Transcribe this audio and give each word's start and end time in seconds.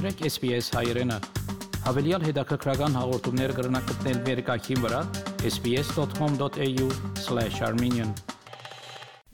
մտրեք 0.00 0.32
SPS 0.32 0.72
հայերեն։ 0.72 1.12
Հավելյալ 1.84 2.22
հետաքրքրական 2.24 2.94
հաղորդումներ 2.96 3.52
կգրնակցնել 3.58 4.20
վերկայքին 4.28 4.78
վրա 4.84 5.00
sps.com.au/armenian 5.50 8.14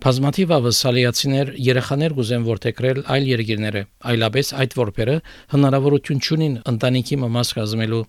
Բազմաթիվ 0.03 0.49
ավասալիացիներ 0.57 1.53
երեխաներ 1.69 2.17
գուզեն 2.19 2.43
որթեքրել 2.51 2.99
այլ 3.15 3.25
երկիրները, 3.31 3.83
այլապես 4.11 4.47
այդ 4.67 4.73
որբերը 4.83 5.17
հնարավորություն 5.55 6.23
չունին 6.27 6.59
ընտանիքի 6.75 7.17
մաս 7.23 7.49
կազմելու 7.63 8.03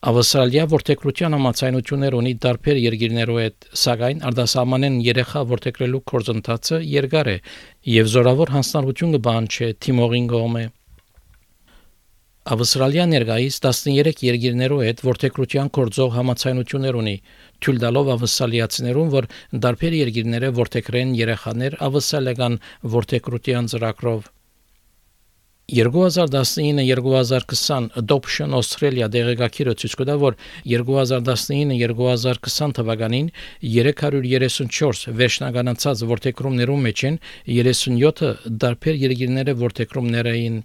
Ավստրալիա 0.00 0.62
որտեքրության 0.72 1.34
համացայնություններ 1.36 2.14
ունի 2.16 2.30
տարբեր 2.40 2.78
երկիրներով 2.80 3.40
հետ, 3.40 3.66
սակայն 3.80 4.22
արտասահմանեն 4.30 4.96
երեխա 5.04 5.42
որտեքրելու 5.50 6.00
կորձընթացը 6.12 6.78
երկար 6.90 7.30
է 7.32 7.34
եւ 7.94 8.08
զորավոր 8.14 8.52
հանձնարարություն 8.54 9.12
կբանչի 9.18 9.68
Թիմորին 9.84 10.30
գոմե։ 10.32 10.64
Ավստրալիա 12.56 13.06
ներկայիս 13.12 13.60
13 13.68 14.24
երկիրներով 14.30 14.82
հետ 14.88 15.04
որտեքրության 15.10 15.72
կորձող 15.76 16.16
համացայնություններ 16.16 17.00
ունի, 17.04 17.16
թույլ 17.60 17.84
տալով 17.84 18.12
ավստրալիացիներուն, 18.16 19.14
որ 19.20 19.32
տարբեր 19.68 20.00
երկիրները 20.00 20.54
որտեքրեն 20.64 21.16
երեխաներ 21.20 21.80
ավստրալիական 21.90 22.60
որտեքրության 22.96 23.74
ծրագրով 23.76 24.30
2019-2020 25.70 27.94
Adoption 28.00 28.50
Australia 28.58 29.06
դեղեկագիրը 29.14 29.74
ցույց 29.82 29.92
կտա, 30.00 30.14
որ 30.18 30.34
2019-2020 30.72 32.74
թվականին 32.80 33.28
334 33.62 35.14
վերջնականացած 35.20 36.02
որտեքրումներում 36.10 36.82
մեջ 36.88 36.98
են 37.10 37.16
37-ը 37.46 38.30
դարբեր 38.64 38.94
երկիրները 39.04 39.52
որտեքրումներ 39.62 40.26
էին 40.34 40.56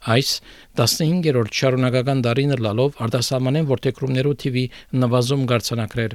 Այս 0.00 0.40
15-րդ 0.80 1.52
շարունակական 1.58 2.22
դարին 2.24 2.54
լալով 2.64 2.96
արտասահմանեն 3.04 3.66
որտեքրումներու 3.68 4.38
TV 4.40 4.62
նվազում 4.96 5.42
գարցանակներ 5.50 6.14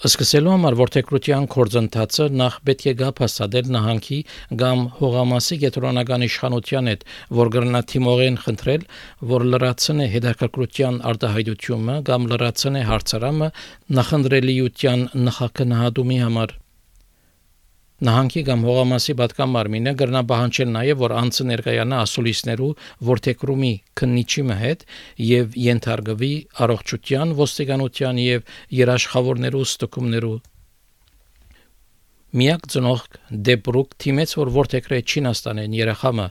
Սկսելու 0.00 0.52
համար 0.54 0.74
որթեկրության 0.78 1.46
կորձընթացը 1.52 2.26
նախ 2.40 2.54
պետք 2.68 2.84
է 2.88 2.92
գապ 3.00 3.18
հաստատել 3.20 3.66
նահանգի 3.74 4.20
կամ 4.62 4.84
հողամասի 5.00 5.58
կենտրոնական 5.64 6.24
իշխանության 6.26 6.88
հետ, 6.90 7.04
որ 7.40 7.50
գրնա 7.56 7.82
թիմողեն 7.92 8.38
խնդրել, 8.46 8.86
որ 9.34 9.44
լրացնե 9.50 10.08
հետաքրքրության 10.14 10.98
արտահայտությունը 11.12 11.98
կամ 12.08 12.26
լրացնե 12.32 12.86
հարցարամը 12.94 13.52
նախընտրելիության 14.00 15.06
նախակնահատումի 15.28 16.20
համար։ 16.24 16.59
Նահանգի 18.00 18.42
կամ 18.48 18.62
հողամասի 18.64 19.14
պատկան 19.20 19.50
մարմինը 19.54 19.92
գրնաբահանջել 20.00 20.70
նաև 20.76 21.00
որ 21.04 21.14
անցը 21.20 21.44
ներկայանա 21.50 21.98
ասուլիսներու 22.06 22.68
որթեկրումի 23.10 23.72
քննիչի 24.00 24.44
հետ 24.60 24.86
եւ 25.30 25.58
ենթարկվի 25.64 26.30
առողջության, 26.64 27.34
ոստիկանության 27.40 28.22
եւ 28.24 28.54
երաշխավորներու 28.80 29.66
ստուգումներու 29.68 30.38
Միակ 32.30 32.66
ծնող 32.70 33.00
դեպրուկ 33.46 33.94
թիմեց 34.02 34.32
որ 34.38 34.50
որթեքրե 34.54 34.98
Չինաստանեն 35.02 35.72
երախամը 35.74 36.26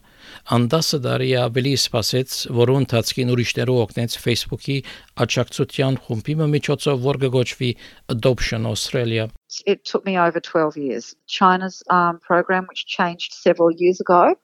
անդասը 0.55 0.99
դարի 1.05 1.27
ավելի 1.41 1.73
սпасեց 1.81 2.37
որոն 2.59 2.85
ընթացքին 2.85 3.33
ուրիշներով 3.33 3.81
օգնեց 3.83 4.15
Facebook-ի 4.23 4.77
աճակցության 5.25 5.99
խումբի 6.05 6.37
միջոցով 6.55 7.03
որ 7.09 7.19
գոչվի 7.35 7.73
Adoption 8.15 8.71
Australia 8.71 9.27
It 9.65 9.85
took 9.85 10.05
me 10.05 10.17
over 10.17 10.39
12 10.39 10.77
years. 10.77 11.15
China's 11.27 11.81
um, 11.89 12.19
program, 12.19 12.65
which 12.67 12.85
changed 12.85 13.33
several 13.33 13.71
years 13.71 13.99
ago, 13.99 14.35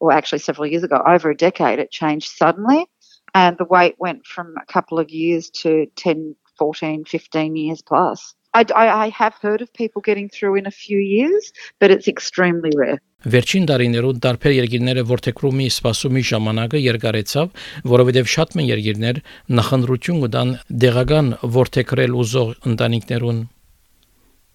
or 0.00 0.12
actually 0.12 0.38
several 0.38 0.66
years 0.66 0.82
ago, 0.82 1.02
over 1.06 1.30
a 1.30 1.36
decade, 1.36 1.78
it 1.78 1.90
changed 1.90 2.30
suddenly. 2.30 2.86
And 3.34 3.58
the 3.58 3.64
wait 3.64 3.96
went 3.98 4.26
from 4.26 4.54
a 4.56 4.72
couple 4.72 4.98
of 4.98 5.10
years 5.10 5.50
to 5.62 5.86
10, 5.96 6.36
14, 6.56 7.04
15 7.04 7.56
years 7.56 7.82
plus. 7.82 8.34
I, 8.54 8.64
I, 8.72 9.08
have 9.08 9.34
heard 9.42 9.62
of 9.62 9.72
people 9.72 10.00
getting 10.00 10.28
through 10.28 10.54
in 10.54 10.66
a 10.66 10.70
few 10.70 10.98
years, 10.98 11.52
but 11.80 11.90
it's 11.90 12.06
extremely 12.06 12.70
rare. 12.76 13.00
Վերջին 13.24 13.64
տարիներում 13.70 14.18
տարբեր 14.20 14.52
երկիրները 14.52 15.02
որթեքրումի 15.08 15.66
սպասումի 15.72 16.22
ժամանակը 16.30 16.82
երկարեցավ, 16.84 17.62
որովհետև 17.92 18.28
շատ 18.34 18.54
մեն 18.58 18.68
երկիրներ 18.68 19.20
նախընտրություն 19.58 20.20
կտան 20.26 20.52
դեղական 20.84 21.30
որթեքրել 21.56 22.18
ուզող 22.20 22.52
ընտանիքներուն 22.70 23.40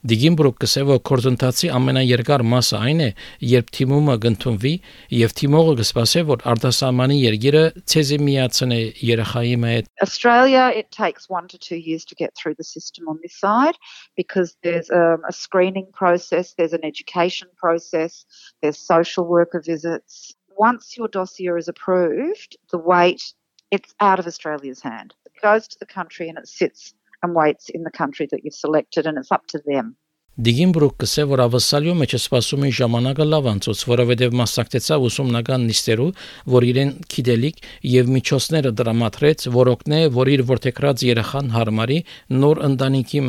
Դիգիմբրուկ 0.08 0.56
կսեվո 0.64 0.96
կորձընթացի 1.10 1.70
ամենաերկար 1.76 2.44
մասը 2.48 2.78
այն 2.80 3.02
է, 3.04 3.08
երբ 3.44 3.72
թիմումը 3.76 4.14
կընդունվի 4.24 4.72
եւ 5.18 5.34
թիմողը 5.40 5.74
կսպասե, 5.80 6.22
որ 6.30 6.46
արտասահմանի 6.54 7.18
երգերը 7.20 7.64
ցեզի 7.94 8.20
միացնե 8.24 8.78
երախայի 9.10 9.58
հետ։ 9.66 9.90
Australia 10.06 10.70
it 10.82 10.88
takes 10.96 11.28
1 11.28 11.50
to 11.52 11.60
2 11.60 11.76
years 11.76 12.06
to 12.06 12.16
get 12.16 12.32
through 12.36 12.56
the 12.56 12.64
system 12.64 13.10
on 13.12 13.20
this 13.22 13.36
side 13.36 13.76
because 14.16 14.56
there's 14.64 14.90
um, 14.90 15.20
a 15.28 15.34
screening 15.34 15.92
process, 15.92 16.54
there's 16.54 16.72
an 16.72 16.86
education 16.86 17.50
process, 17.58 18.24
there's 18.62 18.80
social 18.80 19.28
worker 19.28 19.60
visits. 19.60 20.34
Once 20.56 20.96
your 20.96 21.10
dossier 21.10 21.58
is 21.58 21.68
approved, 21.68 22.56
the 22.72 22.78
wait 22.78 23.34
it's 23.72 23.94
out 24.00 24.20
of 24.20 24.26
Australia's 24.26 24.82
hand. 24.82 25.14
It 25.26 25.34
goes 25.42 25.68
to 25.68 25.78
the 25.80 25.86
country 25.86 26.28
and 26.30 26.38
it 26.38 26.48
sits 26.48 26.94
and 27.24 27.36
waits 27.36 27.70
in 27.70 27.84
the 27.84 27.92
country 27.92 28.28
that 28.32 28.44
you've 28.44 28.62
selected 28.66 29.06
and 29.06 29.18
it's 29.18 29.32
up 29.32 29.46
to 29.48 29.60
them. 29.66 29.96
Դիգինբրուկ 30.40 30.94
կսե 31.04 31.24
որ 31.28 31.42
ավսալյո 31.44 31.94
մեջ 32.00 32.14
սպասում 32.16 32.62
են 32.68 32.76
ժամանակը 32.78 33.26
լավ 33.28 33.48
անցած, 33.52 33.82
որովհետև 33.90 34.38
մասնակցեցավ 34.40 35.08
ուսումնական 35.10 35.66
նիստերու, 35.68 36.06
որ 36.54 36.68
իրեն 36.70 36.94
գիտելիք 37.16 37.60
եւ 37.96 38.14
միջոցները 38.16 38.72
դրամատրեց, 38.80 39.44
որ 39.58 39.74
օգնե, 39.74 40.00
որ 40.16 40.32
իր 40.38 40.46
որթեքրած 40.54 41.06
երախան 41.10 41.52
հարմարի 41.58 42.00
նոր 42.40 42.64
ընտանիքի 42.70 43.26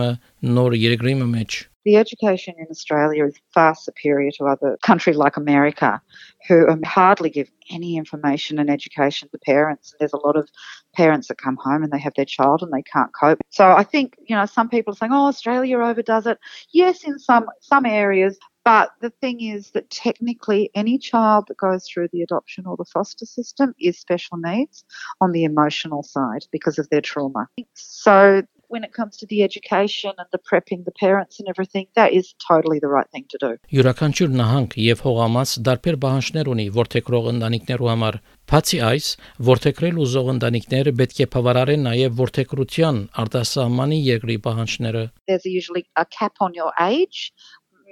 նոր 0.55 0.79
երկրի 0.85 1.19
մեջ 1.35 1.61
The 1.85 1.97
education 1.97 2.55
in 2.59 2.67
Australia 2.71 3.27
is 3.27 3.37
far 3.55 3.75
superior 3.75 4.31
to 4.33 4.45
other 4.45 4.79
countries 4.83 5.17
like 5.17 5.37
America, 5.37 6.01
who 6.47 6.69
um, 6.69 6.83
hardly 6.83 7.31
give 7.31 7.51
any 7.71 7.97
information 7.97 8.59
and 8.59 8.69
education 8.69 9.29
to 9.31 9.39
parents. 9.39 9.93
And 9.93 10.01
there's 10.01 10.13
a 10.13 10.27
lot 10.27 10.37
of 10.37 10.49
parents 10.95 11.29
that 11.29 11.39
come 11.39 11.57
home 11.57 11.83
and 11.83 11.93
they 11.93 11.99
have 11.99 12.15
their 12.17 12.25
child 12.25 12.63
and 12.63 12.73
they 12.73 12.83
can't 12.83 13.11
cope. 13.19 13.39
So 13.51 13.71
I 13.71 13.85
think, 13.85 14.17
you 14.27 14.37
know, 14.37 14.47
some 14.47 14.69
people 14.69 14.93
are 14.93 14.97
saying, 14.97 15.13
oh, 15.13 15.27
Australia 15.27 15.79
overdoes 15.79 16.27
it. 16.27 16.39
Yes, 16.73 17.05
in 17.05 17.19
some, 17.19 17.47
some 17.61 17.87
areas, 17.87 18.39
but 18.65 18.91
the 19.01 19.11
thing 19.11 19.41
is 19.41 19.71
that 19.71 19.89
technically, 19.91 20.71
any 20.75 20.99
child 20.99 21.47
that 21.49 21.57
goes 21.57 21.87
through 21.87 22.09
the 22.13 22.23
adoption 22.23 22.67
or 22.67 22.77
the 22.77 22.85
foster 22.85 23.25
system 23.25 23.75
is 23.81 23.99
special 23.99 24.37
needs 24.37 24.85
on 25.21 25.33
the 25.33 25.45
emotional 25.45 26.03
side 26.03 26.45
because 26.53 26.79
of 26.79 26.89
their 26.91 27.01
trauma. 27.01 27.49
So 27.75 28.43
when 28.71 28.85
it 28.85 28.93
comes 28.93 29.17
to 29.19 29.27
the 29.27 29.43
education 29.43 30.13
and 30.17 30.29
the 30.31 30.39
prepping 30.49 30.85
the 30.85 30.95
parents 31.05 31.41
and 31.41 31.49
everything, 31.49 31.87
that 31.97 32.13
is 32.13 32.35
totally 32.49 32.79
the 32.79 32.89
right 32.97 33.11
thing 33.15 33.27
to 33.33 33.39
do. 33.45 33.51
Յուրաքանչյուր 33.75 34.31
նահանգ 34.41 34.77
եւ 34.87 35.03
հողամաս 35.07 35.55
դարբեր 35.69 35.97
բանջներ 36.05 36.51
ունի 36.55 36.67
որթեքրող 36.79 37.31
ընտանիքներու 37.35 37.91
համար։ 37.93 38.21
Բացի 38.51 38.79
այս, 38.91 39.07
որթեքրել 39.51 39.99
ուզող 40.05 40.31
ընտանիքները 40.35 40.93
պետք 41.01 41.21
է 41.25 41.27
բավարարեն 41.35 41.85
նաեւ 41.91 42.17
որթեքրության 42.23 42.97
արտասահմանի 43.25 44.01
երկրի 44.11 44.37
բանջները։ 44.47 45.05
There's 45.31 45.47
usually 45.47 45.85
a 45.97 46.07
cap 46.19 46.35
on 46.41 46.55
your 46.55 46.73
age 46.79 47.33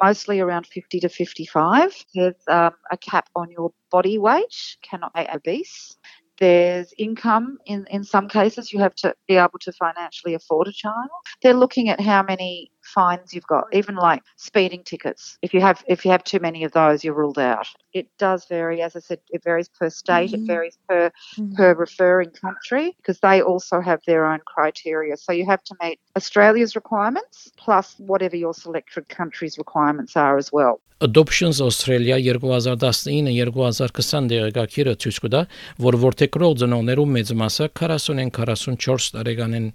mostly 0.00 0.41
around 0.41 0.66
50 0.66 1.00
to 1.00 1.09
55. 1.09 2.05
There's 2.15 2.34
um, 2.49 2.72
a 2.91 2.97
cap 2.97 3.28
on 3.34 3.50
your 3.50 3.72
body 3.91 4.19
weight, 4.19 4.55
cannot 4.83 5.12
be 5.15 5.27
obese. 5.33 5.97
There's 6.41 6.93
income 6.99 7.59
in, 7.66 7.87
in 7.91 8.04
some 8.04 8.28
cases. 8.28 8.72
You 8.72 8.81
have 8.81 8.94
to 8.97 9.15
be 9.28 9.37
able 9.37 9.59
to 9.60 9.72
financially 9.72 10.34
afford 10.34 10.69
a 10.69 10.72
child. 10.72 11.09
They're 11.43 11.54
looking 11.54 11.88
at 11.88 12.00
how 12.00 12.22
many 12.22 12.71
fines 12.94 13.34
you've 13.34 13.47
got, 13.47 13.66
even 13.72 13.97
like 13.97 14.22
speeding 14.37 14.82
tickets. 14.82 15.39
If 15.42 15.54
you 15.54 15.60
have 15.60 15.84
if 15.86 16.04
you 16.04 16.10
have 16.10 16.24
too 16.24 16.41
many 16.41 16.65
of 16.65 16.72
those, 16.72 17.04
you're 17.04 17.15
ruled 17.15 17.39
out. 17.39 17.66
It 17.92 18.09
does 18.18 18.47
vary, 18.47 18.83
as 18.83 18.97
I 18.97 19.01
said, 19.01 19.21
it 19.30 19.45
varies 19.45 19.68
per 19.68 19.91
state, 19.91 20.30
mm-hmm. 20.30 20.42
it 20.42 20.47
varies 20.47 20.78
per 20.89 21.10
mm-hmm. 21.10 21.54
per 21.54 21.74
referring 21.74 22.30
country 22.30 22.95
because 22.98 23.21
they 23.21 23.41
also 23.41 23.80
have 23.80 24.01
their 24.07 24.27
own 24.27 24.41
criteria. 24.47 25.16
So 25.16 25.33
you 25.33 25.47
have 25.47 25.63
to 25.65 25.74
meet 25.83 26.01
Australia's 26.16 26.74
requirements 26.74 27.51
plus 27.57 27.95
whatever 27.98 28.36
your 28.36 28.54
selected 28.54 29.09
country's 29.09 29.59
requirements 29.59 30.16
are 30.16 30.36
as 30.36 30.53
well. 30.53 30.80
Adoptions 31.01 31.60
Australia 31.63 32.16
2019-2020 32.18 34.30
դեղեկագիրը 34.33 34.95
ցույց 35.04 35.21
կտա, 35.24 35.42
որ 35.86 35.98
որթեգրող 36.04 36.57
ծնողներու 36.63 37.07
մեծ 37.15 37.30
մասը 37.42 37.68
40-ին 37.80 38.33
44 38.34 39.15
տարեկան 39.15 39.57
են 39.60 39.68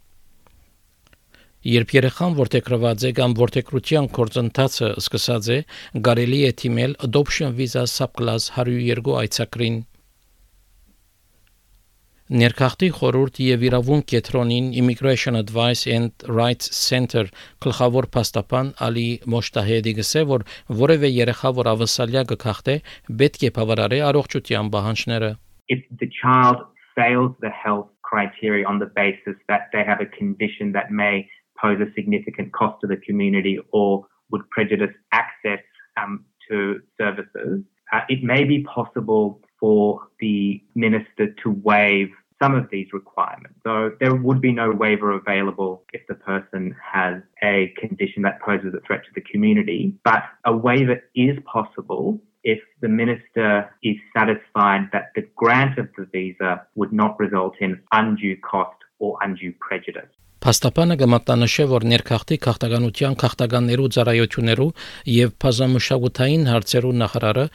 Երբ 1.63 1.93
երեխան 1.95 2.33
որտեքրված 2.35 3.03
է 3.07 3.09
կամ 3.15 3.33
որտեքրության 3.39 4.07
կորցընթացը 4.15 4.87
սկսած 4.99 5.45
է, 5.55 5.57
կարելի 6.03 6.39
է 6.43 6.51
թիմել 6.59 6.95
Adoption 7.07 7.53
Visa 7.55 7.83
Subclass 7.87 8.49
102 8.57 9.13
այցակրին։ 9.21 9.77
Ներքախտի 12.33 12.89
խորհուրդ 12.97 13.39
եւ 13.45 13.63
իրավունք 13.67 14.05
կետրոնին 14.11 14.67
Immigration 14.81 15.37
Advice 15.39 15.87
and 15.95 16.25
Rights 16.27 16.71
Center 16.75 17.29
գլխավոր 17.63 18.09
փաստաբան 18.15 18.73
Ալի 18.83 19.07
Մոշտահեդի 19.31 19.93
գսե 19.99 20.23
որ 20.33 20.45
որևէ 20.83 21.11
երեխա 21.13 21.51
որ 21.59 21.69
ավասալյա 21.75 22.23
գքախտե 22.33 22.75
պետք 23.21 23.47
է 23.47 23.51
բավարարի 23.59 24.01
առողջության 24.09 24.73
պահանջները 24.75 25.31
If 25.71 25.83
the 26.01 26.09
child 26.11 26.65
fails 26.95 27.31
the 27.39 27.53
health 27.63 27.87
criteria 28.03 28.67
on 28.67 28.79
the 28.79 28.91
basis 28.99 29.37
that 29.47 29.71
they 29.71 29.83
have 29.83 30.01
a 30.01 30.09
condition 30.19 30.73
that 30.73 30.91
may 30.91 31.27
pose 31.63 31.79
a 31.79 31.91
significant 31.93 32.51
cost 32.51 32.81
to 32.81 32.87
the 32.87 32.97
community 32.97 33.57
or 33.71 34.05
would 34.31 34.47
prejudice 34.49 34.93
access 35.11 35.59
um, 35.97 36.25
to 36.49 36.81
services, 36.99 37.61
uh, 37.91 38.01
it 38.09 38.23
may 38.23 38.43
be 38.43 38.63
possible 38.63 39.39
for 39.59 40.01
the 40.19 40.61
minister 40.75 41.33
to 41.41 41.51
waive 41.63 42.09
some 42.41 42.55
of 42.55 42.67
these 42.71 42.87
requirements. 42.91 43.57
So 43.63 43.91
there 44.01 44.15
would 44.15 44.41
be 44.41 44.51
no 44.51 44.71
waiver 44.71 45.11
available 45.11 45.83
if 45.93 46.01
the 46.07 46.15
person 46.15 46.75
has 46.83 47.21
a 47.41 47.73
condition 47.77 48.23
that 48.23 48.41
poses 48.41 48.73
a 48.73 48.85
threat 48.85 49.03
to 49.05 49.09
the 49.15 49.21
community, 49.21 49.93
but 50.03 50.23
a 50.43 50.55
waiver 50.55 51.01
is 51.15 51.37
possible 51.45 52.19
if 52.43 52.59
the 52.81 52.89
minister 52.89 53.73
is 53.83 53.95
satisfied 54.17 54.89
that 54.91 55.11
the 55.15 55.21
grant 55.37 55.77
of 55.77 55.87
the 55.97 56.05
visa 56.11 56.65
would 56.75 56.91
not 56.91 57.17
result 57.17 57.55
in 57.61 57.81
undue 57.93 58.35
cost 58.37 58.77
or 58.99 59.17
undue 59.21 59.53
prejudice. 59.61 60.09
Փաստաբանը 60.43 60.95
կմատնանշե, 60.99 61.65
որ 61.71 61.83
ներքախտի 61.87 62.37
քաղաքականության 62.43 63.13
քաղաքականներու 63.21 63.85
ծառայություններու 63.95 64.65
եւ 65.13 65.29
բազմամշակութային 65.43 66.43
հարցերու 66.51 66.91
նախարարը 67.03 67.45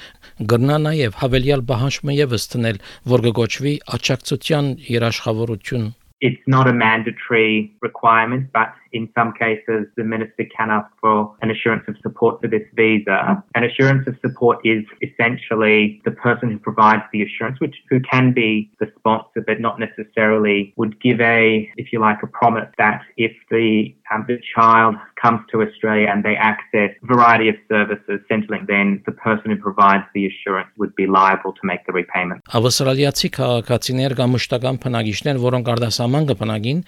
գրնա 0.52 0.78
նաեւ 0.86 1.18
հավելյալ 1.20 1.64
բանջը 1.68 2.16
եւս 2.18 2.48
տնել, 2.54 2.80
որ 3.12 3.24
կգոչվի 3.28 3.74
աջակցության 3.98 4.74
երաշխավորություն 4.96 5.88
It's 6.20 6.42
not 6.48 6.66
a 6.66 6.72
mandatory 6.72 7.70
requirement, 7.80 8.50
but 8.52 8.72
In 8.92 9.08
some 9.16 9.32
cases, 9.32 9.86
the 9.96 10.04
minister 10.04 10.44
can 10.56 10.70
ask 10.70 10.90
for 11.00 11.34
an 11.42 11.50
assurance 11.50 11.84
of 11.88 11.96
support 12.02 12.40
for 12.40 12.48
this 12.48 12.62
visa. 12.74 13.42
An 13.54 13.64
assurance 13.64 14.06
of 14.08 14.16
support 14.20 14.58
is 14.64 14.84
essentially 15.02 16.00
the 16.04 16.10
person 16.10 16.50
who 16.50 16.58
provides 16.58 17.02
the 17.12 17.22
assurance, 17.22 17.60
which 17.60 17.76
who 17.90 18.00
can 18.00 18.32
be 18.32 18.70
the 18.80 18.90
sponsor, 18.98 19.44
but 19.46 19.60
not 19.60 19.78
necessarily 19.78 20.72
would 20.76 21.00
give 21.00 21.20
a, 21.20 21.70
if 21.76 21.92
you 21.92 22.00
like, 22.00 22.22
a 22.22 22.26
promise 22.26 22.68
that 22.78 23.02
if 23.16 23.32
the 23.50 23.94
um, 24.10 24.24
the 24.26 24.38
child 24.54 24.94
comes 25.20 25.40
to 25.50 25.62
Australia 25.62 26.08
and 26.10 26.24
they 26.24 26.36
access 26.36 26.90
a 27.02 27.06
variety 27.06 27.48
of 27.48 27.56
services, 27.68 28.20
Centrelink, 28.30 28.66
then 28.66 29.02
the 29.04 29.12
person 29.12 29.50
who 29.50 29.56
provides 29.56 30.04
the 30.14 30.26
assurance 30.26 30.68
would 30.78 30.94
be 30.94 31.06
liable 31.06 31.52
to 31.52 31.60
make 31.62 31.84
the 31.86 31.92
repayment. 31.92 32.42
Որոնք 35.48 35.68
արդասաման 35.72 36.26
կբնակին, 36.28 36.80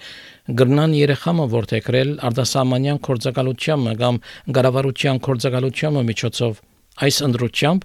գրնան 0.59 0.95
երեխամը 0.97 1.45
որտեղ 1.51 1.90
որթեքրել 1.91 2.11
արդասամանյան 2.27 2.99
կորցակալությամբ 3.05 3.87
կամ 4.01 4.17
գարավարության 4.55 5.17
կորցակալությամբ 5.27 6.03
միջոցով 6.09 6.61
Այս 7.01 7.17
ընդրությամբ 7.25 7.83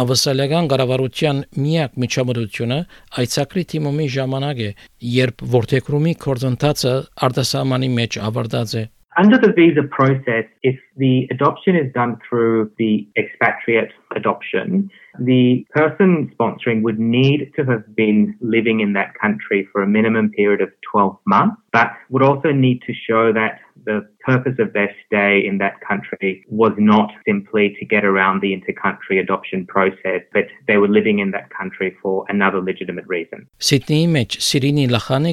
ավսալական 0.00 0.68
կառավարության 0.72 1.40
միակ 1.60 1.98
միջամտությունը 2.02 2.78
այցակրի 3.22 3.64
թիմոմի 3.72 4.06
ժամանակ 4.16 4.62
է, 4.66 4.70
երբ 5.16 5.44
որթեքրումի 5.56 6.14
կորձընթացը 6.24 6.92
արտասահմանի 7.28 7.90
մեջ 8.00 8.18
ավարտած 8.28 8.74
է։ 8.80 8.84
Under 9.16 9.38
the 9.40 9.52
visa 9.56 9.84
process, 9.96 10.44
if 10.62 10.76
the 10.96 11.28
adoption 11.30 11.76
is 11.76 11.92
done 11.92 12.16
through 12.24 12.70
the 12.80 13.06
expatriate 13.16 13.92
adoption, 14.16 14.90
the 15.18 15.66
person 15.70 16.32
sponsoring 16.38 16.82
would 16.82 16.98
need 16.98 17.52
to 17.56 17.64
have 17.64 17.94
been 17.94 18.36
living 18.40 18.80
in 18.80 18.92
that 18.94 19.14
country 19.20 19.68
for 19.72 19.82
a 19.82 19.86
minimum 19.86 20.30
period 20.30 20.60
of 20.60 20.70
12 20.90 21.16
months, 21.26 21.56
but 21.72 21.88
would 22.10 22.22
also 22.22 22.50
need 22.52 22.82
to 22.86 22.92
show 22.92 23.32
that 23.32 23.60
the 23.84 24.06
purpose 24.20 24.56
of 24.58 24.72
their 24.72 24.90
stay 25.06 25.46
in 25.46 25.58
that 25.58 25.80
country 25.86 26.44
was 26.48 26.72
not 26.76 27.12
simply 27.26 27.76
to 27.78 27.84
get 27.84 28.04
around 28.04 28.40
the 28.40 28.52
inter-country 28.52 29.18
adoption 29.18 29.64
process, 29.66 30.22
but 30.32 30.44
they 30.66 30.76
were 30.76 30.88
living 30.88 31.20
in 31.20 31.30
that 31.30 31.50
country 31.50 31.96
for 32.02 32.24
another 32.28 32.60
legitimate 32.60 33.06
reason. 33.06 33.46
Sydney 33.58 34.06
մեջ 34.06 34.38
Սիրինի 34.48 34.86
լախանը 34.90 35.30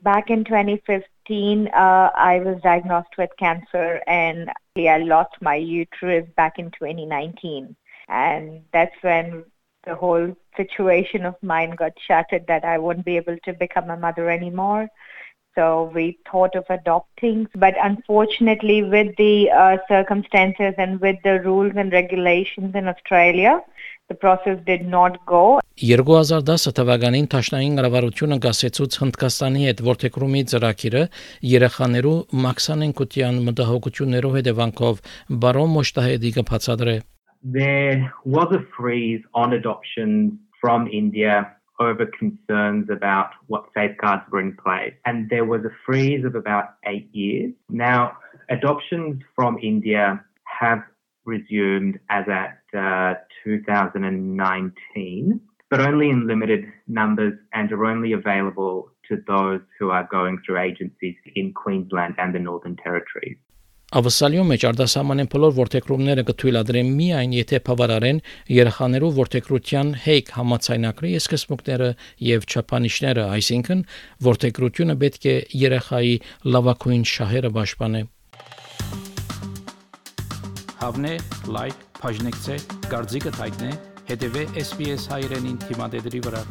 Back 0.00 0.30
in 0.30 0.44
2015 0.44 1.17
uh, 1.30 2.10
I 2.14 2.40
was 2.44 2.60
diagnosed 2.62 3.16
with 3.18 3.30
cancer 3.38 4.02
and 4.06 4.50
I 4.76 4.98
lost 4.98 5.34
my 5.40 5.56
uterus 5.56 6.26
back 6.36 6.58
in 6.58 6.70
2019. 6.70 7.76
And 8.08 8.62
that's 8.72 8.94
when 9.02 9.44
the 9.84 9.94
whole 9.94 10.34
situation 10.56 11.26
of 11.26 11.34
mine 11.42 11.70
got 11.72 11.92
shattered 12.06 12.46
that 12.46 12.64
I 12.64 12.78
wouldn't 12.78 13.06
be 13.06 13.16
able 13.16 13.36
to 13.44 13.52
become 13.52 13.90
a 13.90 13.96
mother 13.96 14.30
anymore. 14.30 14.88
So 15.54 15.90
we 15.94 16.18
thought 16.30 16.54
of 16.54 16.64
adopting, 16.70 17.48
but 17.54 17.74
unfortunately, 17.82 18.84
with 18.84 19.16
the 19.16 19.50
uh, 19.50 19.78
circumstances 19.88 20.74
and 20.78 21.00
with 21.00 21.16
the 21.24 21.40
rules 21.40 21.72
and 21.76 21.92
regulations 21.92 22.74
in 22.76 22.86
Australia, 22.86 23.60
the 24.08 24.14
process 24.14 24.58
did 24.64 24.86
not 24.86 25.18
go 25.26 25.60
2010 25.80 26.72
թվականին 26.78 27.26
Թաշնային 27.32 27.74
կառավարությունը 27.78 28.38
գասեցուց 28.44 28.96
Հնդկաստանի 29.02 29.66
հետ 29.68 29.82
որթեքրումի 29.88 30.40
ծրագիրը 30.52 31.02
երեխաներու 31.50 32.14
մաքսանենկության 32.44 33.42
մտահոգություններով 33.48 34.38
հետևանքով 34.38 35.02
բարոն 35.44 35.70
Մոշտահեդի 35.76 36.32
կբացատրե 36.38 36.96
There 37.58 38.12
was 38.24 38.50
a 38.50 38.62
freeze 38.76 39.22
on 39.34 39.52
adoptions 39.52 40.32
from 40.60 40.88
India 40.88 41.36
over 41.78 42.06
concerns 42.06 42.90
about 42.90 43.30
what 43.46 43.68
safeguards 43.76 44.24
were 44.32 44.40
in 44.40 44.56
place. 44.56 44.94
And 45.06 45.30
there 45.30 45.44
was 45.44 45.62
a 45.64 45.74
freeze 45.86 46.24
of 46.24 46.34
about 46.34 46.74
eight 46.84 47.08
years. 47.12 47.52
Now, 47.70 48.16
adoptions 48.50 49.22
from 49.36 49.60
India 49.62 50.24
have 50.60 50.82
resumed 51.24 52.00
as 52.10 52.24
at 52.28 52.58
uh, 52.74 53.14
2019, 53.44 55.40
but 55.70 55.80
only 55.80 56.10
in 56.10 56.26
limited 56.26 56.64
numbers 56.86 57.34
and 57.52 57.72
are 57.72 57.84
only 57.84 58.12
available 58.12 58.90
to 59.08 59.16
those 59.26 59.60
who 59.78 59.90
are 59.90 60.06
going 60.10 60.38
through 60.44 60.58
agencies 60.58 61.16
in 61.34 61.52
Queensland 61.52 62.14
and 62.18 62.34
the 62.34 62.38
Northern 62.38 62.76
Territories. 62.76 63.38
Ավսալյո 63.88 64.42
մեջ 64.44 64.64
արտասահմանեն 64.68 65.28
բոլոր 65.32 65.52
որթեքրումները 65.56 66.24
կթույլատրեն 66.28 66.90
միայն 66.98 67.36
եթե 67.38 67.60
բավարարեն 67.68 68.18
երեխաներու 68.52 69.10
որթեքրության 69.16 69.92
հեյք 70.04 70.32
համացայնակրի 70.36 71.14
սկզբունքները 71.22 71.88
եւ 72.28 72.46
չափանիշները, 72.52 73.24
այսինքն 73.38 73.82
որթեքրությունը 74.28 74.98
պետք 75.08 75.28
է 75.32 75.36
երեխայի 75.64 76.14
լավակույն 76.52 77.08
շահերը 77.16 77.54
պաշտպանե։ 77.56 78.06
Հավնե, 80.84 81.14
լայք, 81.56 81.87
բաժնեկցե, 81.98 82.58
դարձիկը 82.88 83.32
թայտնե, 83.38 83.70
հետեւե 84.10 84.48
SPS 84.64 85.08
հայրենին 85.12 85.62
թիմադեդի 85.66 86.26
վրա։ 86.28 86.44